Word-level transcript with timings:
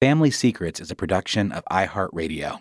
Family 0.00 0.30
Secrets 0.30 0.78
is 0.78 0.92
a 0.92 0.94
production 0.94 1.50
of 1.50 1.64
iHeartRadio. 1.72 2.60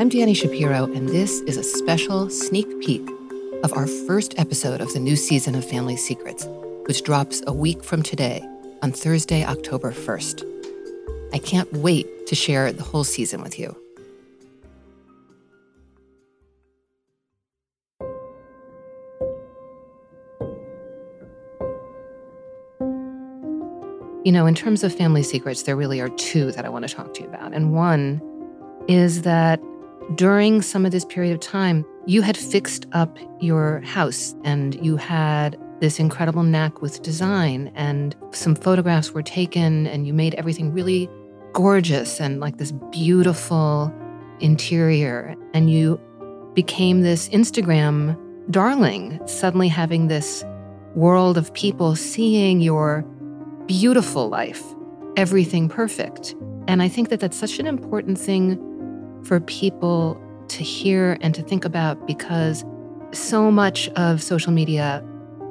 I'm 0.00 0.08
Dani 0.08 0.34
Shapiro, 0.34 0.84
and 0.84 1.06
this 1.06 1.40
is 1.40 1.58
a 1.58 1.62
special 1.62 2.30
sneak 2.30 2.80
peek 2.80 3.06
of 3.62 3.74
our 3.74 3.86
first 3.86 4.38
episode 4.38 4.80
of 4.80 4.90
the 4.94 5.00
new 5.00 5.16
season 5.16 5.54
of 5.54 5.68
Family 5.68 5.96
Secrets, 5.96 6.46
which 6.86 7.02
drops 7.02 7.42
a 7.46 7.52
week 7.52 7.84
from 7.84 8.02
today 8.02 8.42
on 8.80 8.90
Thursday, 8.90 9.44
October 9.44 9.92
1st. 9.92 10.46
I 11.34 11.38
can't 11.40 11.70
wait 11.74 12.26
to 12.28 12.34
share 12.34 12.72
the 12.72 12.84
whole 12.84 13.04
season 13.04 13.42
with 13.42 13.58
you. 13.58 13.76
You 24.22 24.32
know, 24.32 24.44
in 24.44 24.54
terms 24.54 24.84
of 24.84 24.94
family 24.94 25.22
secrets, 25.22 25.62
there 25.62 25.76
really 25.76 25.98
are 25.98 26.10
two 26.10 26.52
that 26.52 26.66
I 26.66 26.68
want 26.68 26.86
to 26.86 26.94
talk 26.94 27.14
to 27.14 27.22
you 27.22 27.28
about. 27.28 27.54
And 27.54 27.72
one 27.72 28.20
is 28.86 29.22
that 29.22 29.60
during 30.14 30.60
some 30.60 30.84
of 30.84 30.92
this 30.92 31.06
period 31.06 31.32
of 31.32 31.40
time, 31.40 31.86
you 32.04 32.20
had 32.20 32.36
fixed 32.36 32.86
up 32.92 33.16
your 33.40 33.80
house 33.80 34.34
and 34.44 34.74
you 34.84 34.96
had 34.96 35.58
this 35.80 35.98
incredible 35.98 36.42
knack 36.42 36.82
with 36.82 37.00
design, 37.00 37.72
and 37.74 38.14
some 38.32 38.54
photographs 38.54 39.12
were 39.12 39.22
taken, 39.22 39.86
and 39.86 40.06
you 40.06 40.12
made 40.12 40.34
everything 40.34 40.70
really 40.74 41.08
gorgeous 41.54 42.20
and 42.20 42.40
like 42.40 42.58
this 42.58 42.72
beautiful 42.92 43.90
interior. 44.40 45.34
And 45.54 45.70
you 45.70 45.98
became 46.52 47.00
this 47.00 47.30
Instagram 47.30 48.18
darling, 48.50 49.18
suddenly 49.26 49.68
having 49.68 50.08
this 50.08 50.44
world 50.94 51.38
of 51.38 51.54
people 51.54 51.96
seeing 51.96 52.60
your 52.60 53.02
beautiful 53.70 54.28
life, 54.28 54.64
everything 55.16 55.68
perfect. 55.68 56.34
And 56.66 56.82
I 56.82 56.88
think 56.88 57.08
that 57.10 57.20
that's 57.20 57.36
such 57.36 57.60
an 57.60 57.68
important 57.68 58.18
thing 58.18 58.58
for 59.22 59.38
people 59.38 60.20
to 60.48 60.64
hear 60.64 61.16
and 61.20 61.32
to 61.36 61.42
think 61.42 61.64
about 61.64 62.04
because 62.04 62.64
so 63.12 63.48
much 63.48 63.88
of 63.90 64.20
social 64.24 64.50
media, 64.50 65.04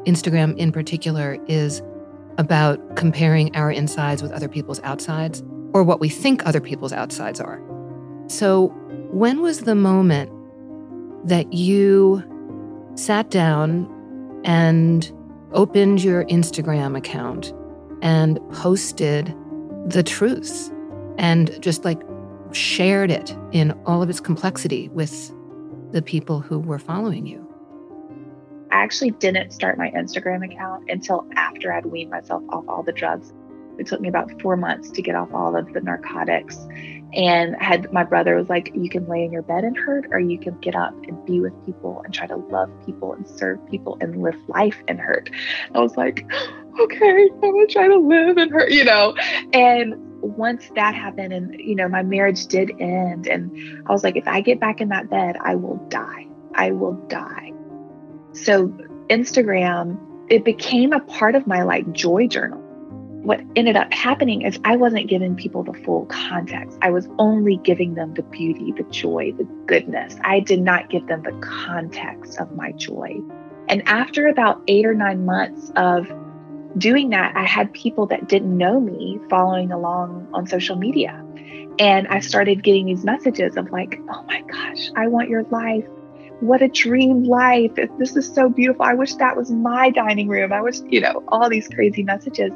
Instagram 0.06 0.58
in 0.58 0.74
particular, 0.74 1.38
is 1.48 1.82
about 2.38 2.98
comparing 2.98 3.56
our 3.56 3.72
insides 3.72 4.22
with 4.22 4.34
other 4.34 4.50
people's 4.50 4.82
outsides 4.84 5.42
or 5.72 5.82
what 5.82 6.02
we 6.02 6.10
think 6.10 6.46
other 6.46 6.60
people's 6.60 6.92
outsides 6.92 7.40
are. 7.40 7.62
So, 8.28 8.68
when 9.12 9.42
was 9.42 9.62
the 9.62 9.76
moment 9.76 10.30
that 11.26 11.54
you 11.54 12.22
sat 12.96 13.30
down 13.32 13.90
and 14.44 15.10
opened 15.54 16.04
your 16.04 16.26
Instagram 16.26 16.98
account 16.98 17.54
and 18.02 18.40
posted 18.52 19.36
the 19.88 20.04
truth 20.04 20.72
and 21.18 21.62
just 21.62 21.86
like 21.86 22.02
shared 22.52 23.12
it 23.12 23.36
in 23.52 23.72
all 23.86 24.02
of 24.02 24.10
its 24.10 24.20
complexity 24.20 24.90
with 24.90 25.32
the 25.92 26.02
people 26.02 26.40
who 26.40 26.60
were 26.60 26.80
following 26.80 27.26
you? 27.26 27.46
I 28.72 28.84
actually 28.84 29.12
didn't 29.12 29.52
start 29.52 29.78
my 29.78 29.90
Instagram 29.92 30.46
account 30.46 30.90
until 30.90 31.26
after 31.36 31.74
I'd 31.74 31.88
weaned 31.88 32.12
myself 32.12 32.44
off 32.50 32.64
all 32.68 32.84
the 32.84 32.92
drugs. 32.92 33.34
It 33.80 33.88
took 33.88 34.02
me 34.02 34.10
about 34.10 34.42
four 34.42 34.58
months 34.58 34.92
to 34.92 35.02
get 35.02 35.16
off 35.16 35.34
all 35.34 35.56
of 35.56 35.74
the 35.74 35.82
narcotics. 35.82 36.58
And 37.14 37.56
had 37.56 37.92
my 37.92 38.04
brother 38.04 38.36
was 38.36 38.50
like, 38.50 38.72
you 38.76 38.90
can 38.90 39.08
lay 39.08 39.24
in 39.24 39.32
your 39.32 39.42
bed 39.42 39.64
and 39.64 39.76
hurt, 39.76 40.06
or 40.12 40.20
you 40.20 40.38
can 40.38 40.60
get 40.60 40.76
up 40.76 40.94
and 41.08 41.26
be 41.26 41.40
with 41.40 41.54
people 41.66 42.02
and 42.06 42.14
try 42.14 42.28
to 42.28 42.36
love 42.36 42.70
people 42.86 43.14
and 43.14 43.28
serve 43.28 43.66
people 43.68 43.98
and 44.00 44.22
live 44.22 44.36
life 44.48 44.84
and 44.88 45.00
hurt. 45.00 45.32
I 45.74 45.80
was 45.80 45.98
like, 45.98 46.30
okay, 46.80 47.30
I'm 47.32 47.42
gonna 47.42 47.68
try 47.68 47.88
to 47.88 47.98
live 47.98 48.38
and 48.38 48.52
hurt, 48.52 48.72
you 48.72 48.84
know. 48.84 49.16
And 49.54 49.96
once 50.22 50.70
that 50.76 50.94
happened, 50.94 51.34
and 51.34 51.60
you 51.60 51.74
know, 51.74 51.88
my 51.88 52.04
marriage 52.04 52.46
did 52.46 52.72
end, 52.80 53.28
and 53.28 53.84
I 53.88 53.92
was 53.92 54.04
like, 54.04 54.16
if 54.16 54.28
I 54.28 54.42
get 54.42 54.60
back 54.60 54.80
in 54.80 54.90
that 54.90 55.10
bed, 55.10 55.36
I 55.42 55.56
will 55.56 55.78
die. 55.90 56.28
I 56.54 56.72
will 56.72 56.94
die. 57.08 57.54
So 58.34 58.68
Instagram, 59.10 59.98
it 60.30 60.46
became 60.46 60.94
a 60.94 61.00
part 61.00 61.34
of 61.34 61.48
my 61.48 61.64
like 61.64 61.92
joy 61.92 62.28
journal 62.28 62.69
what 63.24 63.42
ended 63.56 63.76
up 63.76 63.94
happening 63.94 64.44
is 64.44 64.60
I 64.64 64.78
wasn't 64.78 65.08
giving 65.08 65.36
people 65.36 65.64
the 65.64 65.74
full 65.74 66.06
context. 66.06 66.78
I 66.82 66.90
was 66.90 67.08
only 67.20 67.58
giving 67.58 67.96
them 67.96 68.14
the 68.14 68.24
beauty, 68.24 68.72
the 68.72 68.84
joy, 68.84 69.34
the 69.38 69.44
goodness. 69.66 70.16
I 70.24 70.40
did 70.40 70.62
not 70.62 70.90
give 70.90 71.08
them 71.08 71.24
the 71.24 71.34
context 71.42 72.40
of 72.40 72.56
my 72.56 72.72
joy. 72.74 73.20
And 73.68 73.88
after 73.88 74.28
about 74.28 74.62
eight 74.68 74.86
or 74.86 74.94
nine 74.94 75.26
months 75.26 75.72
of 75.76 76.08
doing 76.78 77.10
that, 77.10 77.36
I 77.36 77.46
had 77.46 77.74
people 77.74 78.06
that 78.08 78.30
didn't 78.30 78.58
know 78.58 78.80
me 78.80 79.20
following 79.30 79.72
along 79.72 80.28
on 80.34 80.48
social 80.48 80.78
media. 80.78 81.24
And 81.78 82.08
I 82.08 82.20
started 82.20 82.64
getting 82.64 82.86
these 82.86 83.04
messages 83.04 83.58
of 83.58 83.70
like, 83.72 84.00
oh 84.10 84.24
my 84.24 84.42
gosh, 84.44 84.92
I 84.96 85.08
want 85.08 85.30
your 85.30 85.44
life. 85.44 85.86
What 86.40 86.62
a 86.62 86.70
dream 86.70 87.26
life. 87.26 87.72
This 87.98 88.16
is 88.16 88.34
so 88.34 88.50
beautiful. 88.50 88.86
I 88.86 88.94
wish 88.94 89.16
that 89.16 89.36
was 89.36 89.52
my 89.52 89.90
dining 89.90 90.30
room. 90.30 90.54
I 90.54 90.62
wish, 90.62 90.80
you 90.88 91.02
know, 91.02 91.22
all 91.28 91.50
these 91.50 91.68
crazy 91.68 92.02
messages. 92.02 92.52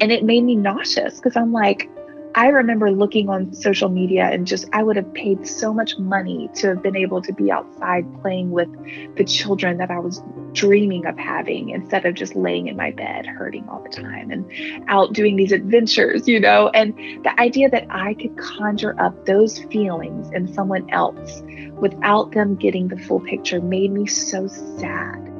And 0.00 0.12
it 0.12 0.24
made 0.24 0.44
me 0.44 0.54
nauseous 0.54 1.16
because 1.16 1.36
I'm 1.36 1.52
like, 1.52 1.88
I 2.36 2.48
remember 2.48 2.90
looking 2.90 3.30
on 3.30 3.54
social 3.54 3.88
media 3.88 4.24
and 4.24 4.46
just, 4.46 4.68
I 4.74 4.82
would 4.82 4.96
have 4.96 5.14
paid 5.14 5.46
so 5.48 5.72
much 5.72 5.96
money 5.98 6.50
to 6.56 6.68
have 6.68 6.82
been 6.82 6.94
able 6.94 7.22
to 7.22 7.32
be 7.32 7.50
outside 7.50 8.04
playing 8.20 8.50
with 8.50 8.68
the 9.16 9.24
children 9.24 9.78
that 9.78 9.90
I 9.90 9.98
was 9.98 10.22
dreaming 10.52 11.06
of 11.06 11.16
having 11.16 11.70
instead 11.70 12.04
of 12.04 12.14
just 12.14 12.36
laying 12.36 12.66
in 12.66 12.76
my 12.76 12.90
bed 12.90 13.24
hurting 13.24 13.66
all 13.70 13.82
the 13.82 13.88
time 13.88 14.30
and 14.30 14.44
out 14.86 15.14
doing 15.14 15.36
these 15.36 15.50
adventures, 15.50 16.28
you 16.28 16.38
know? 16.38 16.68
And 16.68 16.92
the 17.24 17.40
idea 17.40 17.70
that 17.70 17.86
I 17.88 18.12
could 18.12 18.36
conjure 18.36 18.94
up 19.00 19.24
those 19.24 19.58
feelings 19.58 20.30
in 20.32 20.52
someone 20.52 20.90
else 20.90 21.42
without 21.80 22.32
them 22.32 22.56
getting 22.56 22.88
the 22.88 22.98
full 22.98 23.20
picture 23.20 23.62
made 23.62 23.92
me 23.92 24.04
so 24.04 24.46
sad. 24.46 25.35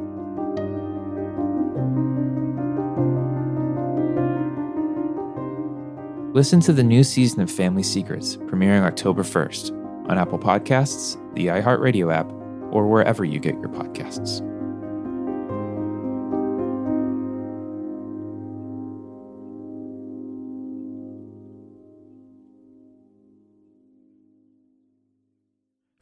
Listen 6.37 6.61
to 6.61 6.75
the 6.75 6.85
new 6.85 7.03
season 7.03 7.41
of 7.41 7.51
Family 7.51 7.83
Secrets, 7.83 8.37
premiering 8.37 8.83
October 8.83 9.23
1st 9.23 9.71
on 10.11 10.19
Apple 10.19 10.39
Podcasts, 10.39 11.17
the 11.35 11.47
iHeartRadio 11.47 12.15
app, 12.15 12.31
or 12.71 12.87
wherever 12.87 13.25
you 13.25 13.41
get 13.41 13.55
your 13.55 13.71
podcasts. 13.71 14.41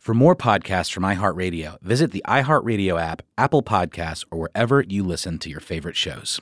For 0.00 0.14
more 0.14 0.34
podcasts 0.34 0.92
from 0.92 1.04
iHeartRadio, 1.04 1.80
visit 1.80 2.10
the 2.10 2.24
iHeartRadio 2.26 3.00
app, 3.00 3.22
Apple 3.38 3.62
Podcasts, 3.62 4.24
or 4.32 4.40
wherever 4.40 4.82
you 4.82 5.04
listen 5.04 5.38
to 5.38 5.48
your 5.48 5.60
favorite 5.60 5.94
shows. 5.94 6.40